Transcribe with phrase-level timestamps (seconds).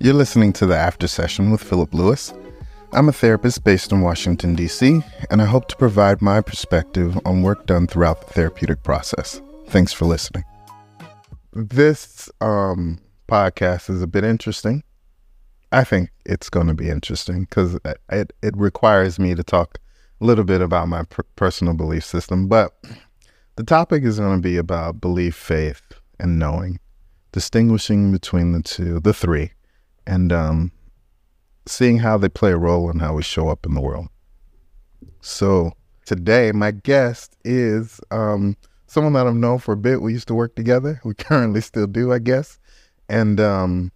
[0.00, 2.32] You're listening to the After Session with Phillip Lewis.
[2.92, 7.42] I'm a therapist based in Washington, D.C., and I hope to provide my perspective on
[7.42, 9.42] work done throughout the therapeutic process.
[9.66, 10.44] Thanks for listening.
[11.52, 14.84] This um, podcast is a bit interesting.
[15.72, 17.76] I think it's going to be interesting because
[18.08, 19.78] it, it requires me to talk
[20.20, 22.72] a little bit about my per- personal belief system, but
[23.56, 25.82] the topic is going to be about belief, faith,
[26.20, 26.78] and knowing,
[27.32, 29.50] distinguishing between the two, the three,
[30.08, 30.72] and um,
[31.66, 34.08] seeing how they play a role in how we show up in the world.
[35.20, 35.72] So
[36.06, 38.56] today, my guest is um,
[38.86, 40.00] someone that I've known for a bit.
[40.00, 41.00] We used to work together.
[41.04, 42.58] We currently still do, I guess.
[43.10, 43.92] And um,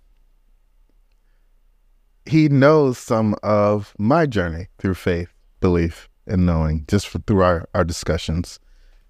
[2.27, 7.69] he knows some of my journey through faith, belief, and knowing just for, through our,
[7.75, 8.61] our discussions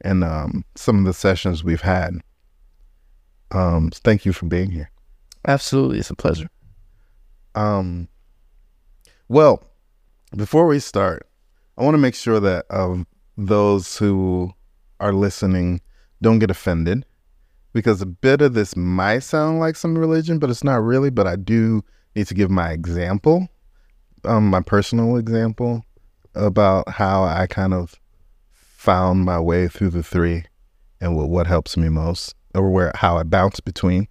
[0.03, 2.21] and um, some of the sessions we've had.
[3.51, 4.91] Um, thank you for being here.
[5.47, 5.99] Absolutely.
[5.99, 6.49] It's a pleasure.
[7.55, 8.09] Um,
[9.29, 9.63] well,
[10.37, 11.29] before we start,
[11.77, 14.53] I want to make sure that um, those who
[15.01, 15.81] are listening
[16.21, 17.05] don't get offended
[17.73, 21.11] because a bit of this might sound like some religion, but it's not really.
[21.11, 21.83] But I do
[22.15, 23.49] need to give my example,
[24.25, 25.85] um, my personal example
[26.35, 27.99] about how I kind of
[28.51, 30.45] found my way through the three
[31.01, 34.09] and what, what helps me most or where how I bounce between.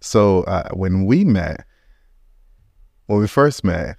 [0.00, 1.64] So uh, when we met,
[3.10, 3.96] when we first met,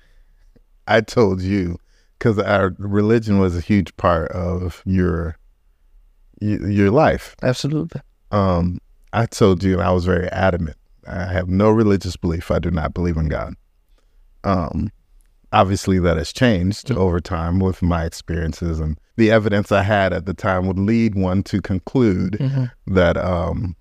[0.88, 1.78] I told you
[2.18, 5.36] because our religion was a huge part of your
[6.40, 7.36] your life.
[7.44, 8.00] Absolutely.
[8.32, 8.80] Um,
[9.12, 10.78] I told you, and I was very adamant.
[11.06, 12.52] I have no religious belief.
[12.52, 13.56] I do not believe in God.
[14.46, 14.92] Um,
[15.52, 16.98] obviously, that has changed mm-hmm.
[16.98, 21.16] over time with my experiences and the evidence I had at the time would lead
[21.16, 22.94] one to conclude mm-hmm.
[22.96, 23.76] that um,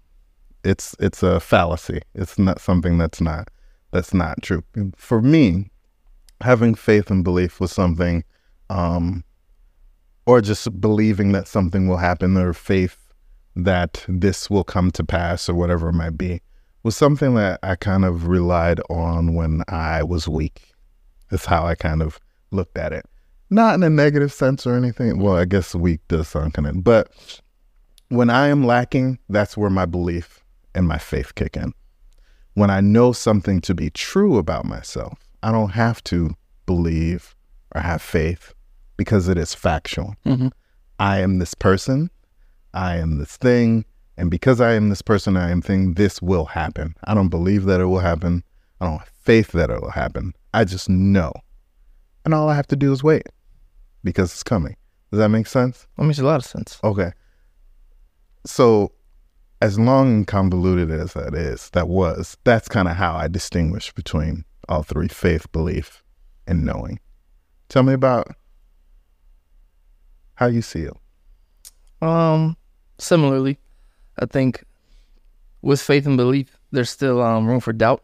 [0.64, 2.00] it's it's a fallacy.
[2.16, 3.48] It's not something that's not
[3.92, 4.62] that's not true.
[4.96, 5.70] For me,
[6.40, 8.24] having faith and belief was something,
[8.68, 9.24] um,
[10.26, 12.96] or just believing that something will happen, or faith
[13.56, 16.40] that this will come to pass, or whatever it might be,
[16.82, 20.72] was something that I kind of relied on when I was weak.
[21.30, 22.18] That's how I kind of
[22.50, 23.06] looked at it.
[23.50, 25.18] Not in a negative sense or anything.
[25.18, 27.10] Well, I guess weak does sound kind of, but
[28.08, 31.72] when I am lacking, that's where my belief and my faith kick in.
[32.60, 37.34] When I know something to be true about myself, I don't have to believe
[37.74, 38.52] or have faith
[38.98, 40.14] because it is factual.
[40.26, 40.48] Mm-hmm.
[40.98, 42.10] I am this person,
[42.74, 43.86] I am this thing,
[44.18, 46.94] and because I am this person, I am thing, this will happen.
[47.04, 48.44] I don't believe that it will happen.
[48.78, 50.34] I don't have faith that it will happen.
[50.52, 51.32] I just know.
[52.26, 53.26] And all I have to do is wait
[54.04, 54.76] because it's coming.
[55.10, 55.86] Does that make sense?
[55.96, 56.78] That makes a lot of sense.
[56.84, 57.12] Okay.
[58.44, 58.92] So
[59.60, 63.92] as long and convoluted as that is, that was, that's kind of how I distinguish
[63.92, 66.02] between all three faith, belief,
[66.46, 66.98] and knowing.
[67.68, 68.34] Tell me about
[70.34, 70.94] how you see it.
[72.00, 72.56] Um,
[72.98, 73.58] similarly,
[74.18, 74.64] I think
[75.60, 78.02] with faith and belief, there's still um, room for doubt.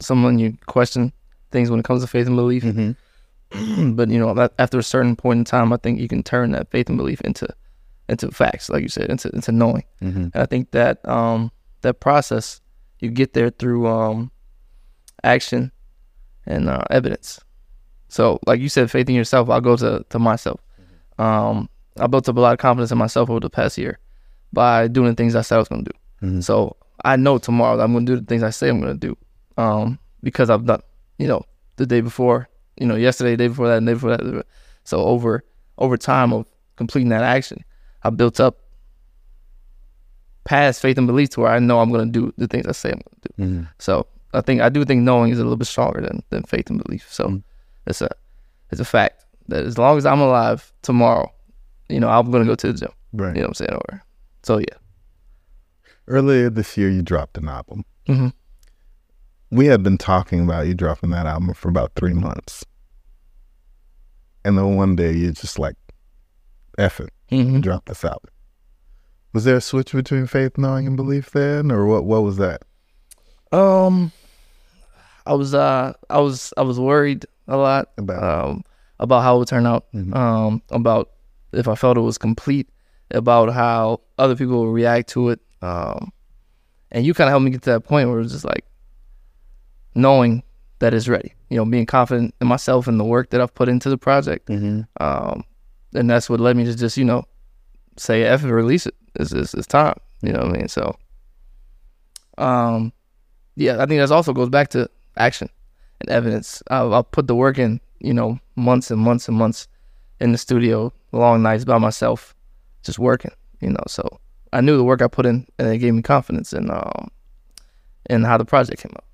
[0.00, 1.12] Someone you question
[1.50, 2.64] things when it comes to faith and belief.
[2.64, 3.92] Mm-hmm.
[3.94, 6.70] but you know, after a certain point in time, I think you can turn that
[6.70, 7.48] faith and belief into
[8.08, 9.84] into facts, like you said, into into knowing.
[10.02, 10.28] Mm-hmm.
[10.32, 11.50] And I think that um,
[11.82, 12.60] that process
[13.00, 14.30] you get there through um,
[15.22, 15.70] action
[16.46, 17.40] and uh, evidence.
[18.08, 19.50] So, like you said, faith in yourself.
[19.50, 20.60] I'll go to to myself.
[20.80, 21.22] Mm-hmm.
[21.22, 21.68] Um,
[21.98, 23.98] I built up a lot of confidence in myself over the past year
[24.52, 26.26] by doing the things I said I was going to do.
[26.26, 26.40] Mm-hmm.
[26.40, 28.98] So I know tomorrow that I'm going to do the things I say I'm going
[28.98, 29.16] to do
[29.56, 30.80] um, because I've done,
[31.18, 31.44] you know,
[31.76, 34.46] the day before, you know, yesterday, the day before that, and the day before that.
[34.84, 35.44] So over
[35.76, 37.64] over time of completing that action,
[38.08, 38.58] I built up
[40.44, 42.72] past faith and belief to where I know I'm going to do the things I
[42.72, 43.42] say I'm going to do.
[43.42, 43.64] Mm-hmm.
[43.78, 46.70] So I think I do think knowing is a little bit stronger than, than faith
[46.70, 47.06] and belief.
[47.12, 47.38] So mm-hmm.
[47.86, 48.08] it's a
[48.70, 51.30] it's a fact that as long as I'm alive tomorrow,
[51.90, 52.92] you know, I'm going to go to the gym.
[53.12, 53.36] Right.
[53.36, 53.74] You know what I'm saying?
[53.74, 54.02] Or
[54.42, 54.76] so yeah.
[56.06, 57.84] Earlier this year, you dropped an album.
[58.08, 58.28] Mm-hmm.
[59.50, 62.64] We had been talking about you dropping that album for about three months,
[64.46, 65.76] and then one day you're just like,
[66.78, 67.60] "Eff it, mm-hmm.
[67.60, 68.24] drop this out.
[69.32, 72.04] Was there a switch between faith, knowing, and belief then, or what?
[72.04, 72.62] What was that?
[73.52, 74.12] Um,
[75.26, 78.64] I was uh, I was I was worried a lot about um
[78.98, 79.86] about how it would turn out.
[79.94, 80.14] Mm-hmm.
[80.14, 81.10] Um, about
[81.52, 82.68] if I felt it was complete,
[83.10, 85.40] about how other people would react to it.
[85.62, 86.12] Um,
[86.90, 88.64] and you kind of helped me get to that point where it was just like
[89.94, 90.42] knowing
[90.78, 91.34] that it's ready.
[91.50, 94.48] You know, being confident in myself and the work that I've put into the project.
[94.48, 94.82] Mm-hmm.
[95.02, 95.44] Um,
[95.94, 97.24] and that's what led me to just you know
[97.96, 98.94] say F and release it.
[99.16, 99.94] It's, it's, it's time.
[100.22, 100.68] You know what I mean?
[100.68, 100.96] So,
[102.38, 102.92] um,
[103.56, 105.48] yeah, I think that also goes back to action.
[106.00, 106.62] and evidence.
[106.70, 109.68] I'll, I'll put the work in, you know, months and months and months
[110.20, 112.34] in the studio, long nights by myself,
[112.82, 113.82] just working, you know.
[113.86, 114.20] So
[114.52, 117.08] I knew the work I put in, and it gave me confidence in um
[118.10, 119.04] in how the project came up.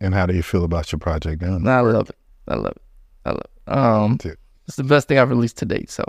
[0.00, 1.78] And how do you feel about your project now?
[1.78, 2.16] I love it.
[2.48, 2.82] I love it.
[3.24, 3.72] I love it.
[3.72, 4.36] Um, Dude.
[4.66, 5.90] It's the best thing I've released to date.
[5.90, 6.04] So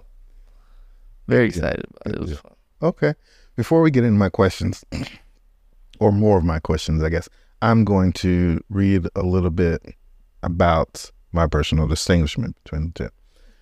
[1.28, 2.10] very excited about it.
[2.10, 2.38] It Good was deal.
[2.40, 2.54] fun.
[2.82, 3.14] Okay.
[3.56, 4.86] Before we get into my questions,
[6.00, 7.28] or more of my questions, I guess,
[7.62, 9.82] I'm going to read a little bit
[10.44, 13.10] about my personal distinguishment between the two.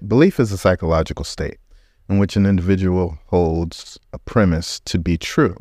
[0.05, 1.57] Belief is a psychological state
[2.09, 5.57] in which an individual holds a premise to be true.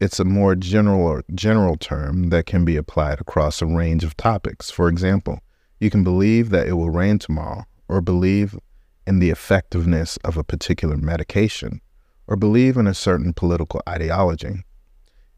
[0.00, 4.16] It's a more general or general term that can be applied across a range of
[4.16, 4.70] topics.
[4.70, 5.40] For example,
[5.78, 8.56] you can believe that it will rain tomorrow, or believe
[9.04, 11.80] in the effectiveness of a particular medication,
[12.28, 14.62] or believe in a certain political ideology.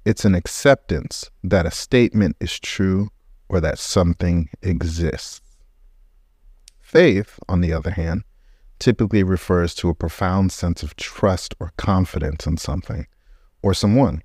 [0.05, 3.09] It's an acceptance that a statement is true
[3.49, 5.41] or that something exists.
[6.79, 8.23] Faith, on the other hand,
[8.79, 13.07] typically refers to a profound sense of trust or confidence in something
[13.63, 14.23] or someone,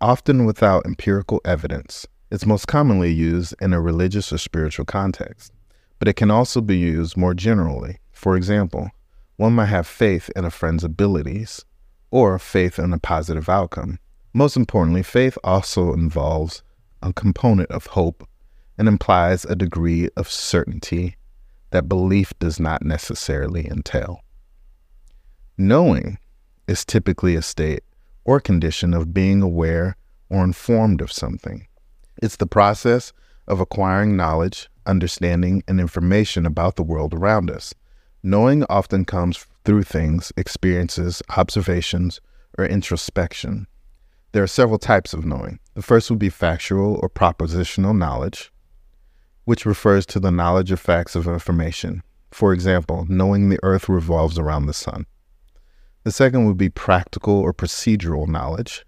[0.00, 2.06] often without empirical evidence.
[2.30, 5.52] It's most commonly used in a religious or spiritual context,
[6.00, 7.98] but it can also be used more generally.
[8.10, 8.90] For example,
[9.36, 11.64] one might have faith in a friend's abilities
[12.10, 14.00] or faith in a positive outcome.
[14.32, 16.62] Most importantly, faith also involves
[17.02, 18.26] a component of hope
[18.78, 21.16] and implies a degree of certainty
[21.70, 24.20] that belief does not necessarily entail.
[25.56, 26.18] Knowing
[26.66, 27.84] is typically a state
[28.24, 29.96] or condition of being aware
[30.30, 31.66] or informed of something.
[32.22, 33.12] It's the process
[33.46, 37.72] of acquiring knowledge, understanding, and information about the world around us.
[38.22, 42.20] Knowing often comes through things, experiences, observations,
[42.58, 43.66] or introspection.
[44.32, 45.58] There are several types of knowing.
[45.74, 48.52] The first would be factual or propositional knowledge,
[49.44, 52.02] which refers to the knowledge of facts of information.
[52.30, 55.06] For example, knowing the earth revolves around the sun.
[56.04, 58.84] The second would be practical or procedural knowledge.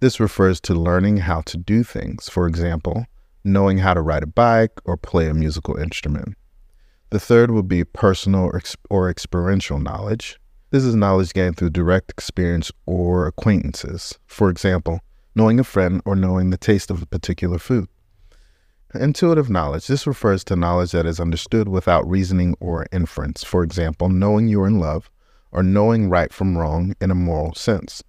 [0.00, 2.28] This refers to learning how to do things.
[2.28, 3.06] For example,
[3.48, 6.36] knowing how to ride a bike or play a musical instrument.
[7.10, 10.38] The third would be personal or, ex- or experiential knowledge.
[10.70, 14.18] This is knowledge gained through direct experience or acquaintances.
[14.26, 15.00] For example,
[15.34, 17.88] knowing a friend or knowing the taste of a particular food.
[18.94, 19.86] Intuitive knowledge.
[19.86, 23.44] This refers to knowledge that is understood without reasoning or inference.
[23.44, 25.10] For example, knowing you're in love
[25.52, 28.02] or knowing right from wrong in a moral sense.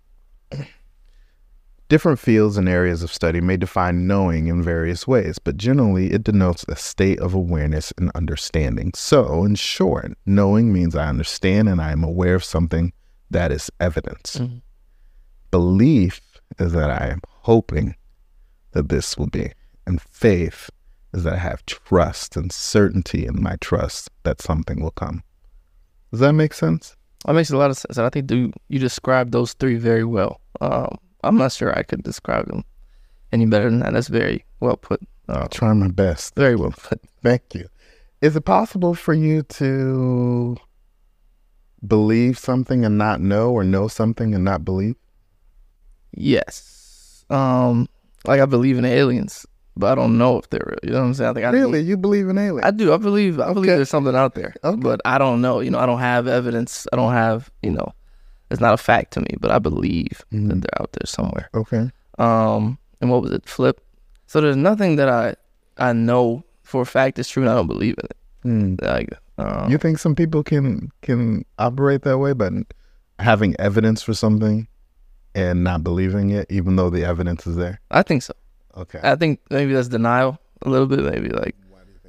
[1.89, 6.23] Different fields and areas of study may define knowing in various ways, but generally it
[6.23, 8.91] denotes a state of awareness and understanding.
[8.93, 12.93] So, in short, knowing means I understand and I am aware of something
[13.31, 14.35] that is evidence.
[14.37, 14.61] Mhm.
[15.49, 16.21] Belief
[16.59, 17.95] is that I am hoping
[18.73, 19.51] that this will be,
[19.87, 20.69] and faith
[21.11, 25.23] is that I have trust and certainty in my trust that something will come.
[26.11, 26.95] Does that make sense?
[27.25, 27.97] That makes a lot of sense.
[27.97, 30.39] And I think you, you described those three very well.
[30.61, 32.63] Um, I'm not sure I could describe them
[33.31, 33.93] any better than that.
[33.93, 35.01] That's very well put.
[35.27, 36.35] I'll try my best.
[36.35, 36.99] very well put.
[37.21, 37.67] Thank you.
[38.21, 40.57] Is it possible for you to
[41.85, 44.95] believe something and not know, or know something and not believe?
[46.11, 47.25] Yes.
[47.29, 47.87] Um,
[48.25, 49.45] like I believe in aliens,
[49.77, 50.79] but I don't know if they're real.
[50.83, 51.37] You know what I'm saying?
[51.37, 52.65] I I Really, you believe in aliens?
[52.65, 52.93] I do.
[52.93, 53.39] I believe.
[53.39, 53.75] I believe Okay.
[53.77, 54.79] there's something out there, Okay.
[54.81, 55.59] but I don't know.
[55.59, 56.87] You know, I don't have evidence.
[56.91, 57.49] I don't have.
[57.61, 57.93] You know,
[58.51, 60.61] it's not a fact to me, but I believe that Mhm.
[60.61, 61.49] they're out there somewhere.
[61.53, 61.91] Okay.
[62.17, 63.47] Um, and what was it?
[63.47, 63.79] Flip.
[64.27, 65.35] So there's nothing that I
[65.77, 68.17] I know for a fact is true, and I don't believe in it.
[68.43, 68.75] Hmm.
[68.85, 72.51] Like, um, You think some people can can operate that way, but
[73.19, 74.67] having evidence for something
[75.35, 77.79] and not believing it, even though the evidence is there?
[77.91, 78.33] I think so.
[78.77, 78.99] Okay.
[79.03, 80.99] I think maybe that's denial a little bit.
[80.99, 81.55] Maybe like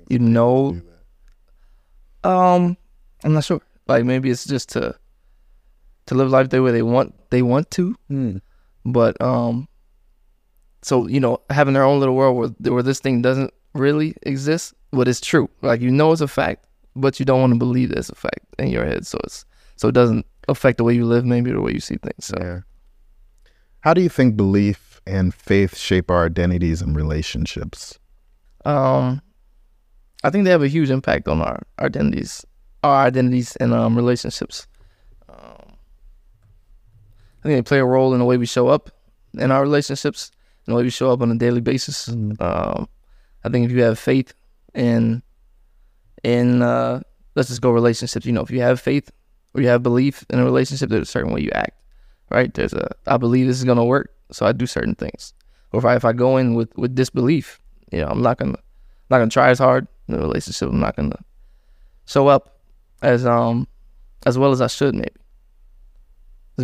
[0.08, 0.76] you know,
[2.24, 2.76] um,
[3.24, 3.60] I'm not sure.
[3.86, 4.94] Like maybe it's just to
[6.10, 8.38] to live life the way they want they want to, Hmm.
[8.84, 9.68] but um,
[10.82, 14.74] so you know, having their own little world where where this thing doesn't really exist,
[14.90, 15.48] but it's true.
[15.62, 18.44] Like you know it's a fact, but you don't want to believe it's a fact
[18.58, 19.06] in your head.
[19.06, 19.44] So it's
[19.76, 22.24] so it doesn't affect the way you live, maybe the way you see things.
[22.26, 22.60] So Yeah.
[23.80, 27.98] How do you think belief and faith shape our identities and relationships?
[28.66, 29.22] um,
[30.22, 32.44] I think they have a huge impact on our identities,
[32.84, 34.66] our identities and um relationships.
[37.40, 38.90] I think they play a role in the way we show up
[39.34, 40.30] in our relationships,
[40.66, 42.08] and the way we show up on a daily basis.
[42.08, 42.88] Um,
[43.44, 44.34] I think if you have faith
[44.74, 45.22] in
[46.22, 47.00] in uh,
[47.34, 48.26] let's just go relationships.
[48.26, 49.10] You know, if you have faith
[49.54, 51.80] or you have belief in a relationship, there's a certain way you act.
[52.30, 52.52] Right?
[52.52, 55.32] There's a I believe this is gonna work, so I do certain things.
[55.72, 57.58] Or if I if I go in with with disbelief,
[57.90, 58.58] you know, I'm not gonna
[59.08, 60.68] not gonna try as hard in the relationship.
[60.68, 61.18] I'm not gonna
[62.06, 62.60] show up
[63.02, 63.66] as um
[64.26, 65.10] as well as I should maybe.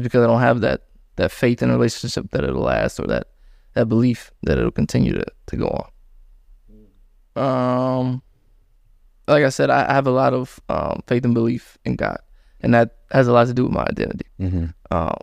[0.01, 0.83] Because I don't have that
[1.17, 3.29] that faith in a relationship that it'll last or that
[3.75, 5.91] that belief that it'll continue to to go on.
[7.37, 8.23] Um,
[9.29, 12.19] like I said, I, I have a lot of um, faith and belief in God,
[12.61, 14.27] and that has a lot to do with my identity.
[14.41, 14.67] Mm-hmm.
[14.91, 15.19] Um,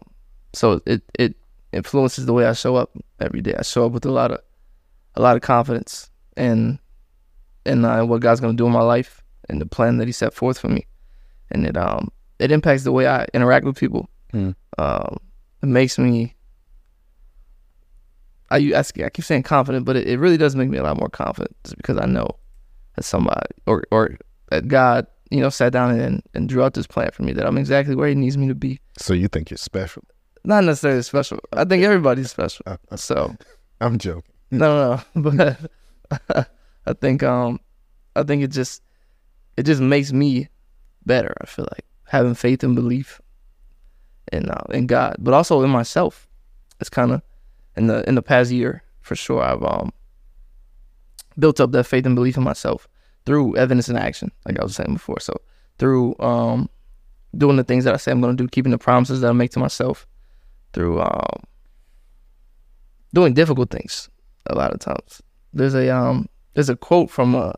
[0.54, 1.36] so it it
[1.72, 3.56] influences the way I show up every day.
[3.58, 4.40] I show up with a lot of
[5.16, 6.80] a lot of confidence and
[7.66, 10.34] in uh, what God's gonna do in my life and the plan that He set
[10.34, 10.86] forth for me,
[11.50, 14.10] and it um it impacts the way I interact with people.
[14.34, 14.56] Mm.
[14.78, 15.18] Um,
[15.62, 16.36] it makes me.
[18.50, 20.98] I, I, I keep saying confident, but it, it really does make me a lot
[20.98, 22.28] more confident just because I know
[22.96, 24.18] that somebody or or
[24.50, 27.46] that God, you know, sat down and, and drew out this plan for me that
[27.46, 28.80] I'm exactly where He needs me to be.
[28.98, 30.04] So you think you're special?
[30.44, 31.40] Not necessarily special.
[31.54, 32.66] I think everybody's special.
[32.96, 33.36] So
[33.82, 34.34] I'm joking.
[34.52, 35.32] no, no, no.
[36.16, 36.50] but
[36.86, 37.60] I think um,
[38.16, 38.82] I think it just
[39.58, 40.50] it just makes me
[41.06, 41.34] better.
[41.42, 43.22] I feel like having faith and belief
[44.32, 46.28] in uh, in God, but also in myself.
[46.80, 47.22] It's kind of
[47.76, 49.42] in the in the past year for sure.
[49.42, 49.92] I've um
[51.38, 52.88] built up that faith and belief in myself
[53.26, 55.20] through evidence and action, like I was saying before.
[55.20, 55.40] So
[55.78, 56.70] through um
[57.38, 59.34] doing the things that I say I'm going to do, keeping the promises that I
[59.34, 60.08] make to myself,
[60.74, 61.44] through um
[63.14, 64.10] doing difficult things
[64.48, 65.22] a lot of times.
[65.54, 67.54] There's a um there's a quote from a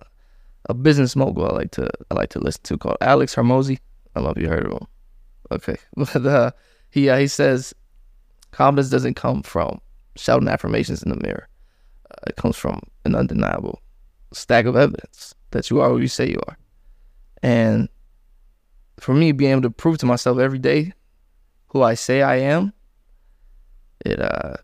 [0.67, 3.77] a business mogul I like to I like to listen to called Alex Hormozi.
[4.15, 4.87] I don't know if you heard of him.
[5.55, 6.51] Okay, but uh,
[6.91, 7.73] he uh, he says
[8.51, 9.79] confidence doesn't come from
[10.15, 11.47] shouting affirmations in the mirror.
[12.11, 13.81] Uh, it comes from an undeniable
[14.33, 16.57] stack of evidence that you are who you say you are.
[17.43, 17.89] And
[18.99, 20.93] for me, being able to prove to myself every day
[21.67, 22.73] who I say I am,
[24.05, 24.55] it uh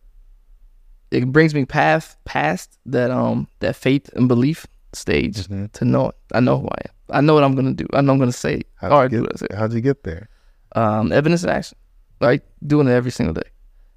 [1.12, 5.66] it brings me past past that um that faith and belief stage Mm-hmm.
[5.74, 6.16] to know it.
[6.34, 6.94] I know who I am.
[7.18, 7.86] I know what I'm gonna do.
[7.94, 8.62] I know I'm gonna say.
[8.76, 9.48] How'd, you what I say.
[9.50, 10.30] get, how'd you get there?
[10.76, 11.78] Um, evidence and action,
[12.22, 13.50] like doing it every single day.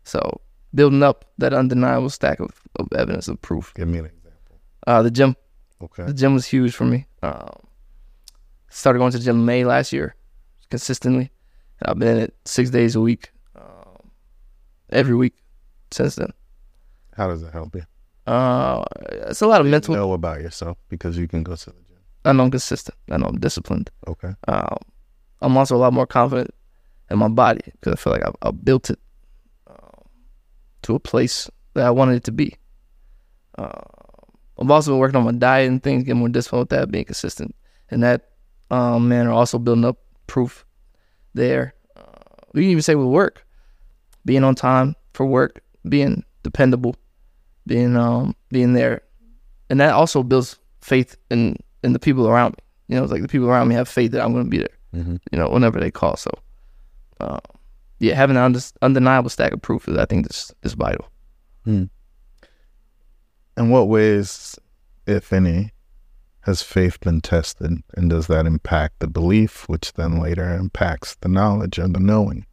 [0.04, 0.40] So
[0.74, 3.72] building up that undeniable stack of, of evidence of proof.
[3.74, 4.58] Give me an example.
[4.86, 5.36] Uh, the gym,
[5.82, 6.04] Okay.
[6.04, 7.06] the gym was huge for me.
[7.22, 7.50] Um,
[8.70, 10.16] started going to the gym May last year,
[10.70, 11.30] consistently.
[11.80, 14.10] And I've been in it six days a week, um,
[14.90, 15.34] every week
[15.92, 16.32] since then.
[17.16, 17.82] How does it help you?
[18.26, 18.82] Uh,
[19.28, 19.94] it's a lot of mental.
[19.94, 21.98] know about yourself because you can go to the gym.
[22.24, 22.96] I know I'm consistent.
[23.10, 23.90] I know I'm disciplined.
[24.08, 24.34] Okay.
[24.48, 24.76] Um,
[25.40, 26.50] I'm also a lot more confident
[27.10, 28.98] in my body because I feel like I've, I've built it
[29.66, 30.04] um,
[30.82, 32.56] to a place that I wanted it to be.
[33.58, 33.70] Uh,
[34.58, 37.04] I've also been working on my diet and things, getting more disciplined with that, being
[37.04, 37.54] consistent
[37.90, 38.30] in that
[38.70, 39.30] um, manner.
[39.32, 40.64] Also building up proof
[41.34, 41.74] there.
[41.96, 42.02] Uh,
[42.52, 43.46] we can even say with work,
[44.24, 46.94] being on time for work, being dependable,
[47.66, 49.02] being um being there,
[49.70, 52.58] and that also builds faith in in the people around me.
[52.88, 54.58] You know, it's like the people around me have faith that I'm going to be
[54.58, 55.16] there Mm-hmm.
[55.32, 56.16] you know, whenever they call.
[56.16, 56.30] So,
[57.24, 57.40] um,
[57.98, 61.08] yeah, having an undeniable stack of proof is, I think, is, is vital.
[61.66, 61.90] In
[63.56, 64.58] what ways,
[65.06, 65.72] if any,
[66.40, 71.28] has faith been tested, and does that impact the belief, which then later impacts the
[71.28, 72.44] knowledge and the knowing?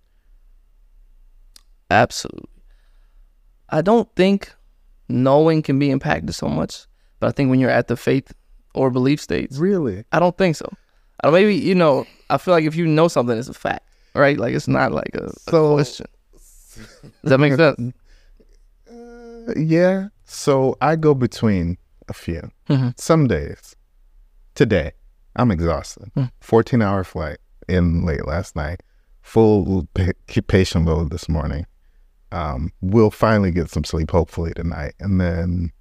[1.89, 2.47] Absolutely.
[3.69, 4.53] I don't think
[5.09, 6.85] knowing can be impacted so much,
[7.19, 8.31] but I think when you're at the faith
[8.73, 10.05] or belief stage, Really?
[10.13, 10.71] I don't think so.
[11.21, 13.85] I don't, maybe, you know, I feel like if you know something, it's a fact,
[14.15, 14.37] right?
[14.37, 16.07] Like it's not like a, a So- question.
[16.73, 17.93] Does that make sense?
[18.89, 20.07] Uh, yeah.
[20.25, 21.77] So I go between
[22.07, 22.49] a few.
[22.69, 22.97] Mhm.
[22.99, 23.75] Some days,
[24.55, 24.91] today,
[25.35, 26.11] I'm exhausted.
[26.15, 26.25] Hmm.
[26.39, 27.37] 14 hour flight
[27.67, 28.81] in late last night,
[29.21, 30.11] full pa-
[30.47, 31.65] patient load this morning.
[32.31, 35.71] Um, we'll finally get some sleep, hopefully tonight, and then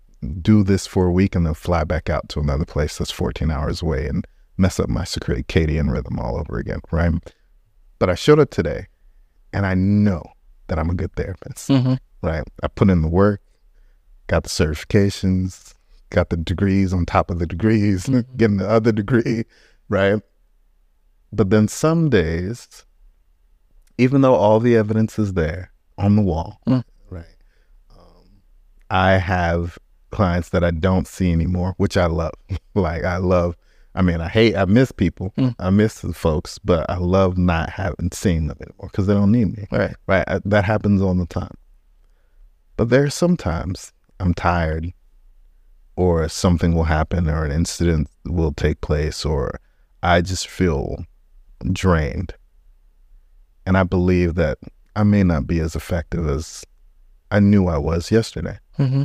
[0.43, 3.51] do this for a week and then fly back out to another place that's 14
[3.51, 4.27] hours away and
[4.59, 7.13] mess up my circadian rhythm all over again, right?
[8.01, 8.89] But I showed up today
[9.53, 10.25] and I know
[10.67, 11.95] that I'm a good therapist Mm-hmm.
[12.27, 12.43] right?
[12.63, 13.41] I put in the work,
[14.27, 15.75] got the certifications,
[16.11, 18.37] got the degrees on top of the degrees, Mhm.
[18.37, 19.45] getting the other degree,
[19.89, 20.21] right?
[21.33, 22.85] But then some days,
[23.99, 26.83] even though all the evidence is there on the wall, Mm.
[27.11, 27.37] right?
[27.91, 28.43] Um,
[28.91, 29.79] I have
[30.11, 32.33] clients that I don't see anymore, which I love.
[32.75, 33.57] like I love.
[33.95, 34.57] I mean, I hate.
[34.57, 35.33] I miss people.
[35.37, 35.55] Mm.
[35.59, 39.33] I miss the folks, but I love not having seen them anymore because they don't
[39.33, 39.95] need me Right.
[40.07, 40.25] right?
[40.29, 41.55] I, that happens all the time.
[42.77, 44.93] But there are sometimes I'm tired,
[45.97, 49.61] or something will happen, or an incident will take place, or
[50.03, 51.05] I just feel
[51.73, 52.35] drained.
[53.67, 54.59] And I believe that
[54.97, 56.65] I may not be as effective as
[57.31, 58.59] I knew I was yesterday.
[58.79, 59.05] Mm-hmm.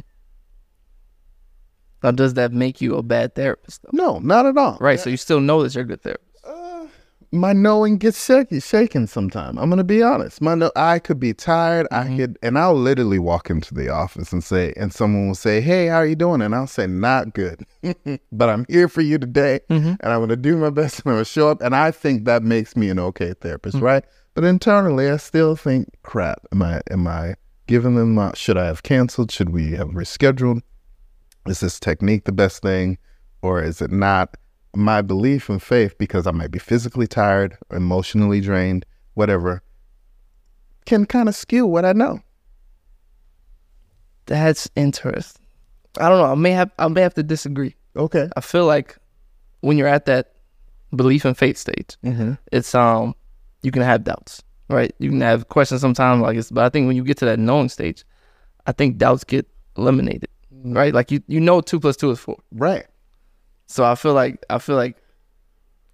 [2.06, 3.82] Now, does that make you a bad therapist?
[3.82, 3.90] Though?
[3.92, 4.78] No, not at all.
[4.80, 5.00] Right.
[5.00, 6.30] So you still know that you're a good therapist.
[6.44, 6.86] Uh,
[7.32, 9.58] my knowing gets shaky, shaken sometimes.
[9.60, 10.40] I'm gonna be honest.
[10.40, 11.88] My know, I could be tired.
[11.90, 12.18] I mm-hmm.
[12.18, 15.88] could, and I'll literally walk into the office and say, and someone will say, "Hey,
[15.88, 17.66] how are you doing?" And I'll say, "Not good,
[18.32, 19.96] but I'm here for you today, mm-hmm.
[20.00, 22.44] and I'm gonna do my best, and I'm gonna show up." And I think that
[22.44, 23.86] makes me an okay therapist, mm-hmm.
[23.86, 24.04] right?
[24.36, 26.82] But internally, I still think, "Crap, am I?
[26.92, 27.34] Am I
[27.66, 28.14] giving them?
[28.14, 29.32] My, should I have canceled?
[29.32, 30.62] Should we have rescheduled?
[31.48, 32.98] Is this technique the best thing,
[33.42, 34.36] or is it not?"
[34.76, 39.64] my belief and faith, because I might be physically tired, emotionally drained, whatever,
[40.86, 42.20] can kind of skew what I know.
[44.26, 45.46] That's interesting.
[46.00, 46.32] I don't know.
[46.32, 47.76] I may have I may have to disagree.
[47.96, 48.30] Okay.
[48.36, 48.98] I feel like
[49.62, 50.34] when you're at that
[50.96, 52.34] belief and faith stage, Mm-hmm.
[52.52, 53.16] it's um
[53.62, 54.94] you can have doubts, right?
[55.00, 57.40] You can have questions sometimes like it's but I think when you get to that
[57.40, 58.04] knowing stage,
[58.68, 59.48] I think doubts get
[59.78, 60.30] eliminated.
[60.74, 60.94] Right?
[60.94, 62.38] Like you you know two plus two is four.
[62.52, 62.86] Right.
[63.68, 64.98] So I feel like I feel like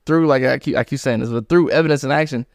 [0.05, 2.45] through like I keep I keep saying this, but through evidence and action,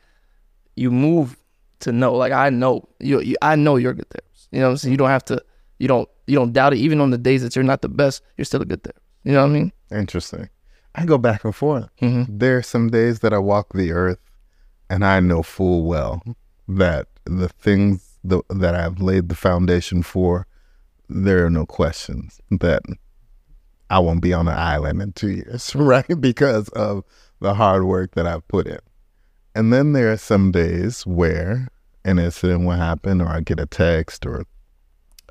[0.74, 1.36] you move
[1.80, 2.14] to know.
[2.14, 4.48] Like I know you, you I know you're a good therapist.
[4.50, 4.92] You know what I'm saying?
[4.92, 5.42] You don't have to
[5.78, 6.78] you don't you don't doubt it.
[6.78, 9.04] Even on the days that you're not the best, you're still a good therapist.
[9.24, 9.72] You know what I mean?
[9.90, 10.48] Interesting.
[10.94, 11.88] I go back and forth.
[12.00, 12.38] Mm-hmm.
[12.38, 14.18] There are some days that I walk the earth
[14.88, 16.22] and I know full well
[16.68, 20.46] that the things the, that I've laid the foundation for,
[21.08, 22.82] there are no questions that
[23.90, 26.20] I won't be on an island in two years, right?
[26.20, 27.04] Because of
[27.40, 28.78] the hard work that I've put in.
[29.54, 31.68] And then there are some days where
[32.04, 34.44] an incident will happen or I get a text or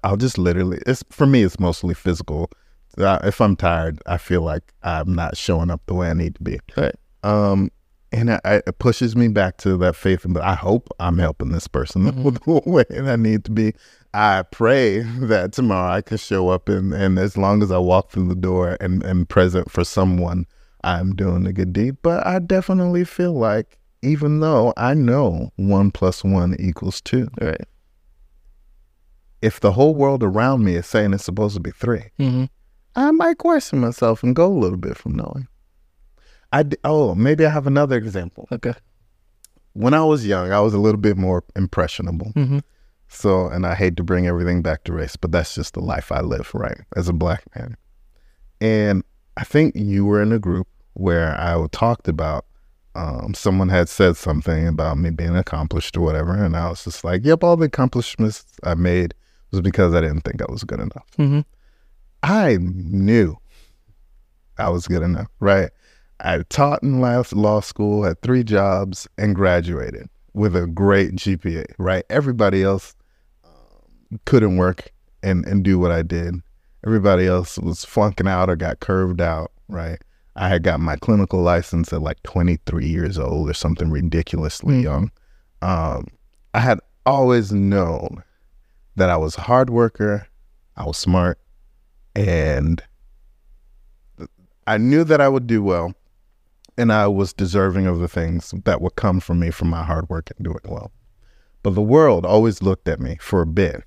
[0.03, 2.49] I'll just literally, it's for me, it's mostly physical.
[2.97, 6.43] If I'm tired, I feel like I'm not showing up the way I need to
[6.43, 6.59] be.
[6.77, 6.95] Right.
[7.23, 7.71] Um,
[8.11, 10.25] and I, it pushes me back to that faith.
[10.27, 13.73] But I hope I'm helping this person the way I need to be.
[14.17, 18.11] I pray that tomorrow I can show up and, and as long as I walk
[18.11, 20.45] through the door and am present for someone,
[20.85, 21.97] I'm doing a good deed.
[22.01, 27.59] But I definitely feel like even though I know one plus one equals two, Right.
[29.41, 32.45] if the whole world around me is saying it's supposed to be three, Mm-hmm.
[32.95, 35.49] I might question myself and go a little bit from knowing.
[36.53, 38.47] I d- oh maybe I have another example.
[38.49, 38.75] Okay.
[39.73, 42.31] When I was young, I was a little bit more impressionable.
[42.33, 42.59] Mm-hmm.
[43.07, 46.11] So, and I hate to bring everything back to race, but that's just the life
[46.11, 46.79] I live, right?
[46.95, 47.77] As a black man.
[48.59, 49.03] And
[49.37, 52.45] I think you were in a group where I talked about
[52.95, 56.33] um, someone had said something about me being accomplished or whatever.
[56.33, 59.13] And I was just like, yep, all the accomplishments I made
[59.51, 61.07] was because I didn't think I was good enough.
[61.17, 61.41] Mm-hmm.
[62.23, 63.37] I knew
[64.57, 65.69] I was good enough, right?
[66.21, 71.65] I taught in law law school, had three jobs, and graduated with a great GPA,
[71.77, 72.03] right?
[72.09, 72.93] Everybody else
[73.43, 74.91] um, couldn't work
[75.23, 76.35] and, and do what I did.
[76.85, 79.97] Everybody else was flunking out or got curved out, right?
[80.35, 84.83] I had got my clinical license at like 23 years old or something ridiculously Mm.
[84.83, 85.11] young.
[85.61, 86.07] Um,
[86.53, 88.21] I had always known
[88.97, 90.27] that I was a hard worker,
[90.75, 91.39] I was smart,
[92.15, 92.83] and
[94.67, 95.93] I knew that I would do well,
[96.77, 100.09] and I was deserving of the things that would come from me from my hard
[100.09, 100.91] work and doing well.
[101.63, 103.83] But the world always looked at me for a bit.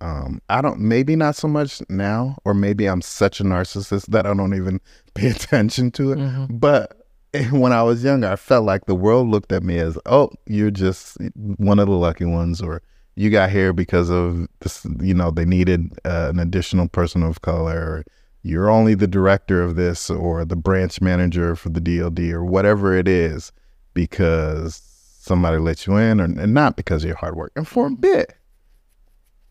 [0.00, 4.26] Um, I don't, maybe not so much now, or maybe I'm such a narcissist that
[4.26, 4.80] I don't even
[5.14, 6.18] pay attention to it.
[6.18, 6.56] Mm-hmm.
[6.56, 6.96] But
[7.50, 10.70] when I was younger, I felt like the world looked at me as, oh, you're
[10.70, 12.82] just one of the lucky ones, or
[13.16, 17.42] you got here because of this, you know, they needed uh, an additional person of
[17.42, 18.04] color, or
[18.42, 22.94] you're only the director of this, or the branch manager for the DLD or whatever
[22.94, 23.52] it is,
[23.94, 24.82] because
[25.18, 27.52] somebody let you in, or and not because of your hard work.
[27.56, 28.34] And for a bit,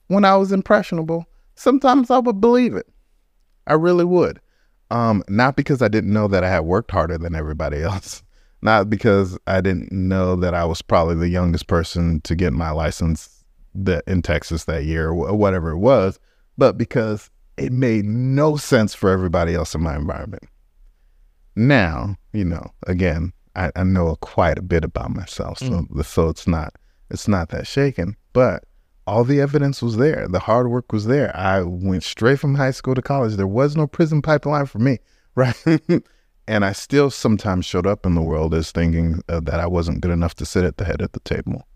[0.07, 1.25] when I was impressionable,
[1.55, 2.87] sometimes I would believe it.
[3.67, 4.41] I really would.
[4.91, 8.23] Um, not because I didn't know that I had worked harder than everybody else,
[8.61, 12.71] not because I didn't know that I was probably the youngest person to get my
[12.71, 13.43] license
[13.75, 16.19] that in Texas that year or whatever it was,
[16.57, 20.43] but because it made no sense for everybody else in my environment.
[21.55, 26.47] Now, you know, again, I, I know quite a bit about myself, so so it's
[26.47, 26.73] not
[27.09, 28.63] it's not that shaken, but
[29.05, 30.27] all the evidence was there.
[30.27, 31.35] The hard work was there.
[31.35, 33.35] I went straight from high school to college.
[33.35, 34.99] There was no prison pipeline for me,
[35.35, 35.55] right?
[36.47, 40.01] and I still sometimes showed up in the world as thinking uh, that I wasn't
[40.01, 41.67] good enough to sit at the head of the table,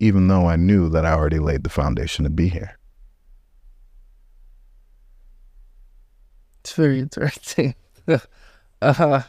[0.00, 2.78] even though I knew that I already laid the foundation to be here.
[6.62, 7.74] It's very interesting.
[8.08, 9.22] uh,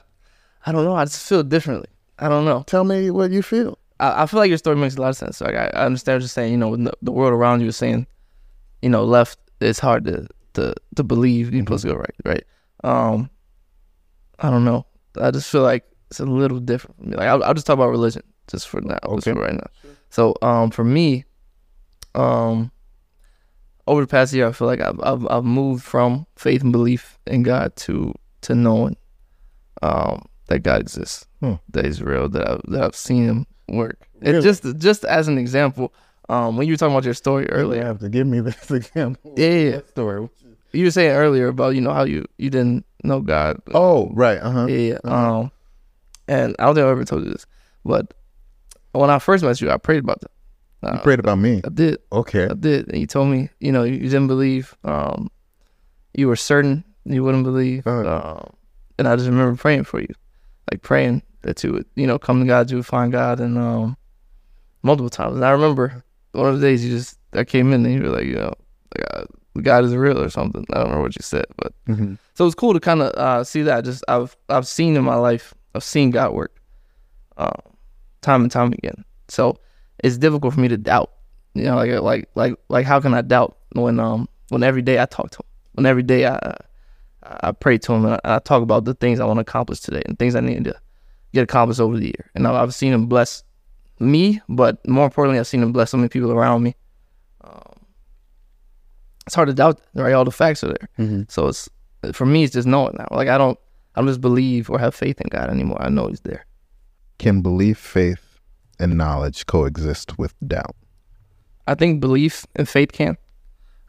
[0.65, 0.95] I don't know.
[0.95, 1.89] I just feel differently.
[2.19, 2.63] I don't know.
[2.67, 3.77] Tell me what you feel.
[3.99, 5.41] I, I feel like your story makes a lot of sense.
[5.41, 6.51] Like I, I understand what you're saying.
[6.51, 8.07] You know, when the, the world around you is saying,
[8.81, 9.39] you know, left.
[9.61, 12.15] It's hard to to to believe you're supposed to go right.
[12.25, 12.43] Right.
[12.83, 13.29] Um,
[14.39, 14.85] I don't know.
[15.19, 17.15] I just feel like it's a little different for me.
[17.15, 19.33] Like I'll, I'll just talk about religion just for now, just Okay.
[19.33, 19.67] for right now.
[20.09, 21.23] So um, for me,
[22.13, 22.71] um,
[23.87, 27.17] over the past year, I feel like I've I've, I've moved from faith and belief
[27.27, 28.95] in God to to knowing
[29.81, 31.53] um that God exists, Hmm.
[31.69, 33.97] that He's real, that I've, that I've seen Him work.
[34.21, 34.37] Really?
[34.37, 35.93] It just just as an example,
[36.29, 38.69] um, when you were talking about your story Earlier, you have to give me this
[38.71, 39.33] example.
[39.37, 39.79] Yeah, yeah.
[39.89, 40.29] Story.
[40.73, 43.61] you were saying earlier about you know how you you didn't know God.
[43.73, 44.37] Oh, right.
[44.37, 44.65] Uh huh.
[44.67, 44.97] Yeah, yeah.
[45.03, 45.51] Um,
[46.27, 47.45] and I don't think I ever told you this,
[47.83, 48.13] but
[48.93, 50.31] when I first met you, I prayed about that.
[50.83, 51.61] You Uh, prayed about me.
[51.63, 51.97] I did.
[52.11, 52.45] Okay.
[52.45, 52.89] I did.
[52.89, 54.75] And you told me, you know, you, you didn't believe.
[54.83, 55.29] Um,
[56.13, 57.85] you were certain you wouldn't believe.
[57.85, 58.07] Uh.
[58.17, 58.53] Um,
[58.97, 60.13] and I just remember praying for you,
[60.71, 63.57] like praying that you would, you know, come to God, you would find God, and
[63.57, 63.97] um,
[64.83, 65.35] multiple times.
[65.35, 68.09] And I remember one of the days you just I came in and you were
[68.15, 68.53] like, you know,
[68.95, 69.23] like, uh,
[69.61, 70.65] God is real or something.
[70.71, 73.43] I don't remember what you said, but hmm so it's cool to kind of uh,
[73.43, 73.83] see that.
[73.85, 76.55] Just I've I've seen in my life, I've seen God work,
[77.37, 77.51] um,
[78.21, 79.03] time and time again.
[79.27, 79.57] So
[80.03, 81.11] it's difficult for me to doubt.
[81.55, 84.99] You know, like like like like how can I doubt when um when every day
[85.01, 86.57] I talk to him, when every day I
[87.23, 89.79] I pray to him and I, I talk about the things I want to accomplish
[89.79, 90.75] today and things I need to
[91.33, 92.29] get accomplished over the year.
[92.35, 93.43] And I've, I've seen him bless
[93.99, 96.75] me, but more importantly, I've seen him bless so many people around me.
[97.41, 97.85] Um,
[99.25, 100.13] it's hard to doubt, right?
[100.13, 100.89] All the facts are there.
[100.97, 101.69] hmm So it's
[102.11, 103.07] for me, it's just knowing now.
[103.11, 103.57] Like I don't,
[103.95, 105.81] I don't just believe or have faith in God anymore.
[105.81, 106.45] I know He's there.
[107.19, 108.32] Can belief, faith,
[108.79, 110.75] and knowledge coexist with doubt?
[111.67, 113.17] I think belief and faith can.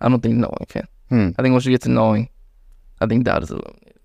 [0.00, 0.86] I don't think knowing can.
[1.08, 1.30] Hmm.
[1.38, 2.28] I think once you get to knowing,
[3.00, 3.98] I think doubt is eliminated.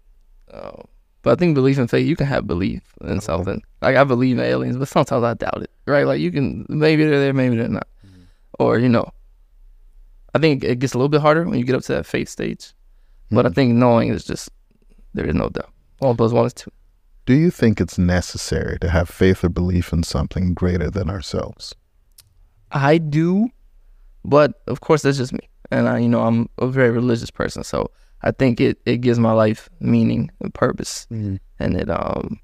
[0.52, 0.86] Um,
[1.22, 3.62] but I think belief and faith, you can have belief in something.
[3.82, 5.72] Like I believe in aliens, but sometimes I doubt it.
[5.86, 6.06] Right?
[6.06, 7.88] Like you can maybe they're there, maybe they're not.
[8.58, 9.10] Or you know,
[10.34, 12.30] I think it gets a little bit harder when you get up to that faith
[12.30, 12.74] stage.
[13.32, 13.56] But I Mhm.
[13.56, 14.50] think knowing is just
[15.14, 15.70] there is no doubt.
[16.00, 16.72] One plus one is two.
[17.30, 21.76] Do you think it's necessary to have faith or belief in something greater than ourselves?
[22.72, 23.50] I do,
[24.26, 27.64] but of course that's just me, and I, you know, I'm a very religious person,
[27.64, 27.92] so
[28.24, 32.40] I think it it gives my life meaning and purpose, and it um,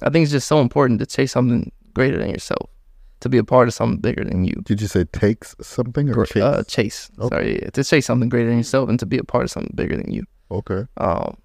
[0.00, 2.70] I think it's just so important to chase something greater than yourself,
[3.18, 4.62] to be a part of something bigger than you.
[4.64, 6.40] Did you say takes something or chase?
[6.40, 7.34] Uh, chase, Okay.
[7.34, 9.74] sorry, yeah, to chase something greater than yourself and to be a part of something
[9.74, 10.22] bigger than you.
[10.52, 10.86] okay.
[10.98, 11.36] Um,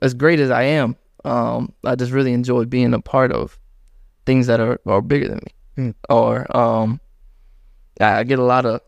[0.00, 3.58] as great as I am, um, I just really enjoy being a part of
[4.24, 5.54] things that are, are bigger than me.
[5.76, 5.90] Hmm.
[6.08, 7.00] Or um,
[8.00, 8.80] I, I get a lot of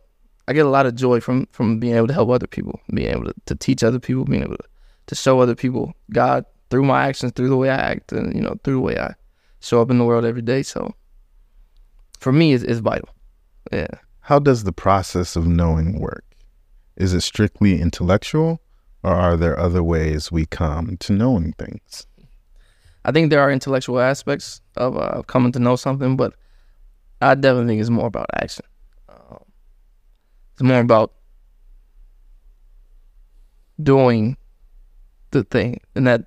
[0.46, 3.10] I get a lot of joy from from being able to help other people, being
[3.10, 4.64] able to, to teach other people, being able to,
[5.08, 8.40] to show other people God through my actions, through the way I act, and you
[8.40, 9.14] know through the way I
[9.60, 10.62] show up in the world every day.
[10.62, 10.94] So
[12.18, 13.08] for me, it's, it's vital.
[13.72, 13.88] Yeah.
[14.20, 16.24] How does the process of knowing work?
[16.96, 18.60] Is it strictly intellectual,
[19.02, 22.07] or are there other ways we come to knowing things?
[23.04, 26.34] I think there are intellectual aspects of uh, coming to know something, but
[27.20, 28.64] I definitely think it's more about action.
[29.08, 29.42] Um,
[30.52, 31.12] it's more about
[33.82, 34.36] doing
[35.30, 36.24] the thing, and that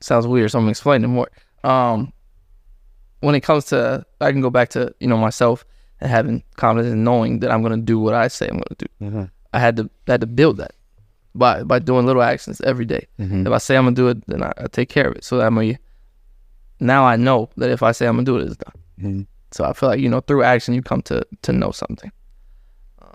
[0.00, 0.50] sounds weird.
[0.50, 1.30] So I'm explaining more.
[1.64, 2.12] Um,
[3.20, 5.64] when it comes to, I can go back to you know myself
[6.00, 8.76] and having confidence and knowing that I'm going to do what I say I'm going
[8.76, 8.88] to do.
[9.52, 10.72] I had to had to build that
[11.34, 13.06] by by doing little actions every day.
[13.18, 13.46] Mhm.
[13.46, 15.24] If I say I'm gonna do it, then I, I take care of it.
[15.24, 15.76] So that I'm a,
[16.80, 18.74] now I know that if I say I'm gonna do it, it's done.
[19.00, 19.26] Mhm.
[19.50, 22.10] So I feel like you know through action you come to to know something.
[23.00, 23.08] Um,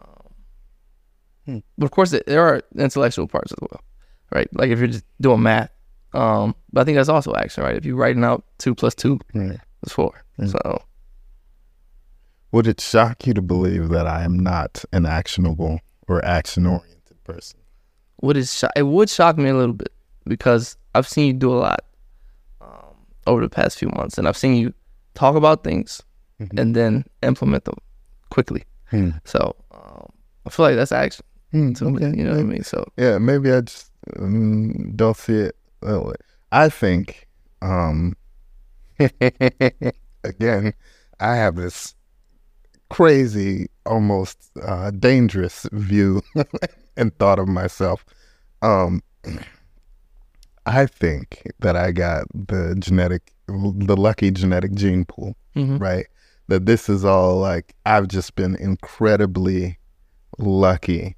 [1.45, 1.59] Hmm.
[1.77, 3.81] But of course, there are intellectual parts as well,
[4.33, 4.49] right?
[4.53, 5.69] Like if you're just doing math,
[6.13, 7.75] um, but I think that's also action, right?
[7.77, 9.57] If you're writing out two plus two Right.
[9.85, 10.11] is four.
[10.37, 10.47] Hmm.
[10.47, 10.81] So
[12.53, 17.59] Would it shock you to believe that I am not an actionable or action-oriented person?
[18.17, 19.91] What is sho- it would shock me a little bit
[20.25, 21.85] because I've seen you do a lot
[22.61, 22.95] um,
[23.27, 24.73] over the past few months, and I've seen you
[25.13, 26.01] talk about things
[26.39, 26.59] Mhm.
[26.59, 27.77] and then implement them
[28.29, 28.63] quickly.
[28.91, 29.09] Hmm.
[29.25, 30.07] So um,
[30.45, 32.01] I feel like that's action Hmm, to me.
[32.17, 32.63] You know what I mean?
[32.63, 36.15] So Yeah, maybe I just um, don't see it that way.
[36.51, 37.27] I think,
[37.61, 38.15] um,
[40.23, 40.73] again,
[41.19, 41.95] I have this
[42.89, 46.21] crazy, almost uh, dangerous view
[46.97, 48.03] and thought of myself.
[48.61, 49.01] Um,
[50.65, 55.79] I think that I got the genetic, the lucky genetic gene pool mhm.
[55.79, 56.05] right?
[56.49, 59.77] That this is all like I've just been incredibly
[60.37, 61.15] lucky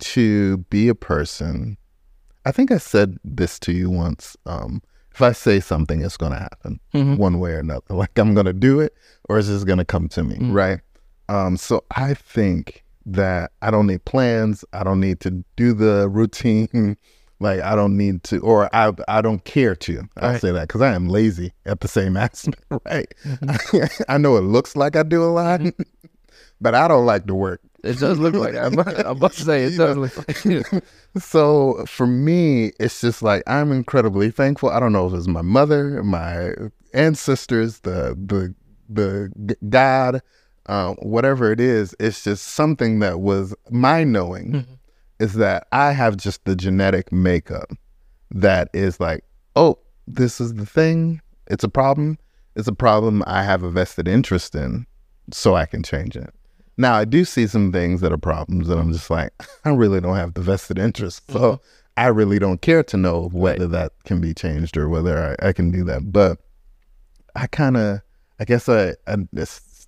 [0.00, 1.76] to be a person.
[2.44, 4.36] I think I said this to you once.
[4.46, 4.80] Um,
[5.12, 7.18] if I say something, it's going to happen Mhm.
[7.18, 7.82] one way or another.
[7.90, 8.94] Like I'm going to do it,
[9.28, 10.54] or is this going to come to me, Mm.
[10.54, 10.80] right?
[11.28, 14.64] Um, so I think that I don't need plans.
[14.72, 16.96] I don't need to do the routine
[17.40, 20.02] Like I don't need to, or I I don't care to.
[20.16, 20.40] I'll Right.
[20.40, 22.64] say that because I am lazy at the same aspect.
[22.84, 23.12] Right.
[23.24, 24.02] Mm-hmm.
[24.08, 25.82] I know it looks like I do a lot, mm-hmm.
[26.60, 27.60] but I don't like to work.
[27.84, 28.64] It does look like that.
[28.66, 28.76] I'm
[29.16, 30.84] about to say it does look like it.
[31.20, 34.70] So for me, it's just like I'm incredibly thankful.
[34.70, 36.54] I don't know if it's my mother, my
[36.92, 38.52] ancestors, the the
[38.88, 40.22] the God,
[40.68, 41.94] uh, whatever it is.
[41.98, 44.66] It's just something that was my knowing Mhm.
[45.18, 47.72] is that I have just the genetic makeup
[48.30, 49.24] that is like,
[49.56, 51.20] oh, this is the thing.
[51.48, 52.18] It's a problem.
[52.56, 54.86] It's a problem I have a vested interest in,
[55.32, 56.30] so I can change it.
[56.76, 59.32] Now I do see some things that are problems, and I'm just like,
[59.64, 61.60] I really don't have the vested interest, so
[61.96, 65.52] I really don't care to know whether that can be changed or whether I, I
[65.52, 66.12] can do that.
[66.12, 66.38] But
[67.34, 68.00] I kind of,
[68.38, 69.16] I guess I, I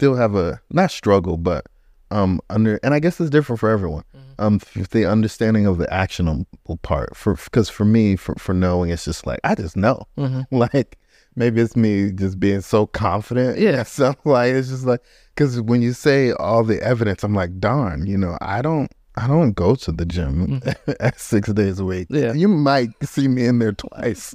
[0.00, 1.66] still have a not struggle, but
[2.10, 4.04] um under, and I guess it's different for everyone.
[4.38, 4.58] Um,
[4.92, 9.26] the understanding of the actionable part for because for me, for for knowing, it's just
[9.26, 10.46] like I just know, Mhm.
[10.50, 10.96] like.
[11.36, 13.56] Maybe it's me just being so confident.
[13.58, 13.84] Yeah.
[13.96, 15.00] So like it's just like
[15.32, 19.28] because when you say all the evidence, I'm like, darn, you know, I don't, I
[19.28, 20.60] don't go to the gym
[21.16, 22.08] six days a week.
[22.10, 22.32] Yeah.
[22.32, 24.34] you might see me in there twice.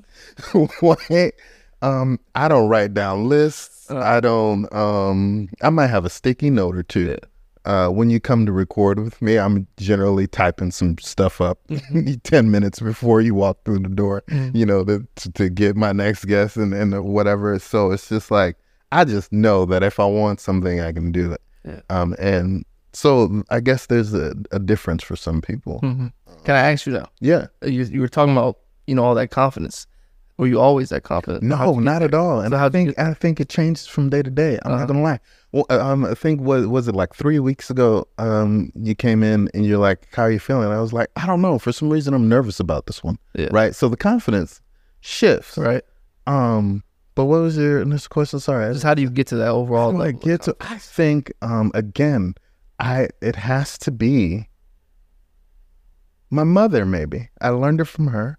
[0.80, 1.32] Why?
[1.82, 3.75] Um, I don't write down lists.
[3.90, 4.72] I don't.
[4.74, 7.08] Um, I might have a sticky note or two.
[7.10, 7.18] Yeah.
[7.66, 12.14] Uh, when you come to record with me, I'm generally typing some stuff up Mm-hmm.
[12.24, 14.24] ten minutes before you walk through the door.
[14.54, 17.58] You know, to, to get my next guest and and whatever.
[17.60, 18.58] So it's just like
[18.92, 21.42] I just know that if I want something, I can do it.
[21.66, 21.82] Yeah.
[21.90, 25.80] Um, and so I guess there's a, a difference for some people.
[25.82, 26.14] Mhm.
[26.44, 27.10] Can I ask you now?
[27.20, 27.48] Yeah.
[27.64, 29.88] You, you were talking about you know all that confidence.
[30.38, 31.44] Were you always that confident?
[31.44, 32.42] No, not at all.
[32.42, 34.60] And So I think I think it changes from day to day.
[34.64, 34.80] I'm Uh-huh.
[34.82, 35.20] not gonna lie.
[35.54, 38.06] Well, uh, um, I think what was it like three weeks ago?
[38.18, 41.26] Um, you came in and you're like, "How are you feeling?" I was like, "I
[41.26, 41.58] don't know.
[41.58, 43.48] For some reason, I'm nervous about this one." Yeah.
[43.52, 43.74] Right.
[43.74, 44.60] So the confidence
[45.00, 45.58] shifts.
[45.58, 45.84] Right.
[46.28, 46.84] Um,
[47.16, 48.42] but what was your initial question?
[48.42, 49.92] Sorry, Just how do you get to that overall?
[49.92, 50.56] How do I level of get to?
[50.60, 52.36] I think um again,
[52.80, 54.50] I it has to be
[56.30, 56.86] my mother.
[56.86, 58.38] Maybe I learned it from her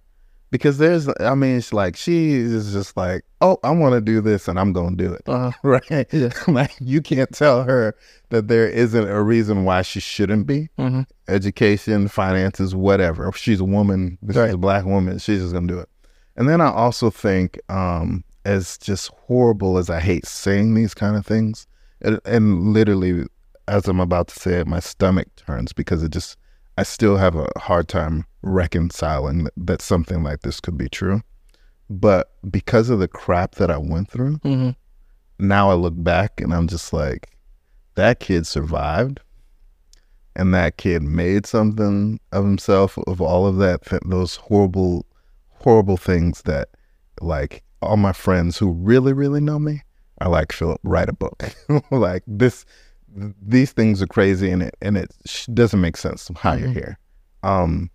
[0.50, 1.08] because there's.
[1.20, 4.58] I mean, it's like she is just like, oh, I want to do this, and
[4.58, 5.22] I'm gonna do it.
[5.26, 6.06] Uh, Right?
[6.12, 6.30] Yeah.
[6.48, 7.94] like you can't tell her
[8.30, 10.68] that there isn't a reason why she shouldn't be.
[10.78, 13.28] hmm Education, finances, whatever.
[13.28, 15.88] If she's a woman, if she's a black woman, she's just gonna do it.
[16.36, 21.16] And then I also think, um, as just horrible as I hate saying these kind
[21.16, 21.66] of things,
[22.00, 23.24] and, and literally,
[23.68, 26.36] as I'm about to say it, my stomach turns because it just,
[26.76, 31.22] I still have a hard time reconciling that, that something like this could be true.
[31.88, 34.70] But because of the crap that I went through, hmm
[35.38, 37.36] now I look back and I'm just like,
[37.94, 39.20] that kid survived,
[40.34, 45.06] and that kid made something of himself of all of that, th- those horrible,
[45.50, 46.68] horrible things that,
[47.20, 49.82] like, all my friends who really, really know me
[50.20, 51.42] are like, Phillip, write a book.
[51.90, 52.64] like this,
[53.42, 56.74] these things are crazy, and it and it sh- doesn't make sense how you're Mhm.
[56.74, 56.98] here,
[57.42, 57.90] um,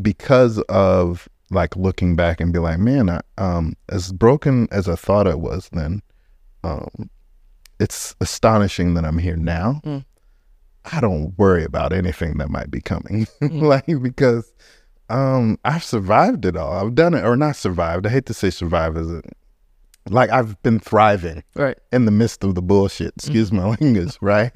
[0.00, 4.94] because of like looking back and be like, man, I, um, as broken as I
[4.94, 6.00] thought I was then,
[6.62, 7.10] um,
[7.80, 9.80] it's astonishing that I'm here now.
[9.84, 10.04] Mm.
[10.92, 13.62] I don't worry about anything that might be coming, Mm.
[13.62, 14.52] like because
[15.08, 16.72] um, I've survived it all.
[16.72, 18.06] I've done it, or not survived.
[18.06, 19.24] I hate to say survive as it,
[20.08, 21.78] like I've been thriving Right.
[21.92, 23.14] in the midst of the bullshit.
[23.14, 23.18] Mm.
[23.18, 24.52] Excuse my language, right?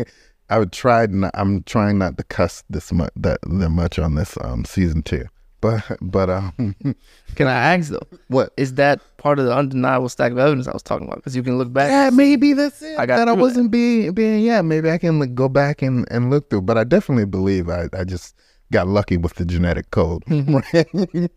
[0.51, 1.07] I would try.
[1.07, 5.03] Not, I'm trying not to cuss this much that, that much on this um season
[5.03, 5.25] two,
[5.61, 6.77] but but um,
[7.35, 8.07] Can I ask though?
[8.29, 8.53] what?
[8.59, 11.17] Is that part of the undeniable stack of evidence I was talking about?
[11.17, 11.89] Because you can look back.
[11.91, 12.99] Yeah, maybe that's it.
[12.99, 14.43] I got that I wasn't being being.
[14.45, 16.63] Yeah, maybe I can like, go back and and look through.
[16.63, 18.35] But I definitely believe I I just
[18.71, 21.31] got lucky with the genetic code, right?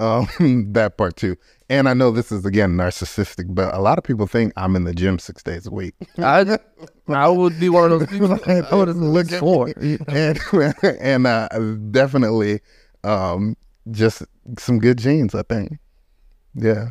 [0.00, 0.26] um,
[0.72, 1.36] that part too.
[1.70, 4.84] And I know this is again narcissistic, but a lot of people think I'm in
[4.84, 5.94] the gym six days a week.
[6.18, 6.58] I,
[7.08, 8.32] I would be one of those people.
[8.46, 9.68] I would have looked for.
[10.08, 10.38] and
[10.82, 11.48] and uh,
[11.90, 12.60] definitely
[13.04, 13.54] um,
[13.90, 14.22] just
[14.58, 15.78] some good genes, I think.
[16.54, 16.90] Yeah.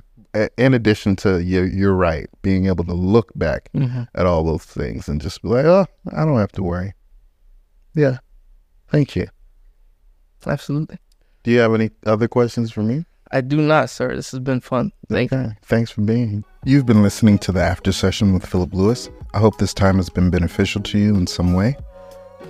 [0.58, 4.08] In addition to you, you're right, being able to look back Mhm.
[4.13, 6.94] at all those things and just be like, oh, I don't have to worry.
[7.96, 8.20] Yeah.
[8.90, 9.28] Thank you.
[10.46, 11.00] Absolutely.
[11.42, 13.06] Do you have any other questions for me?
[13.32, 14.16] I do not, sir.
[14.16, 14.92] This has been fun.
[15.10, 15.52] Thank you.
[15.63, 16.44] Thanks for being here.
[16.66, 19.10] You've been listening to the After Session with Phillip Lewis.
[19.34, 21.76] I hope this time has been beneficial to you in some way.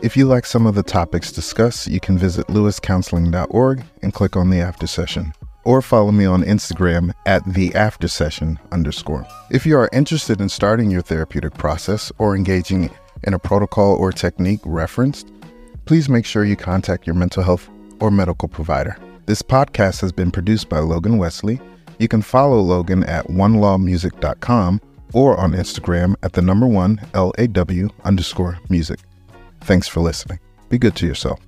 [0.01, 4.49] If you like some of the topics discussed, you can visit lewiscounseling.org and click on
[4.49, 5.33] the After Session.
[5.65, 9.25] Or follow me on Instagram at the After Session underscore.
[9.49, 12.89] If you are interested in starting your therapeutic process or engaging
[13.23, 15.31] in a protocol or technique referenced,
[15.85, 17.67] please make sure you contact your mental health
[17.99, 18.97] or medical provider.
[19.27, 21.59] This podcast has been produced by Logan Wesley.
[21.99, 24.79] You can follow Logan at onelawmusic.com
[25.13, 28.99] or on Instagram at the number one LAW underscore music.
[29.65, 30.39] Thanks for listening.
[30.69, 31.41] Be good to yourself.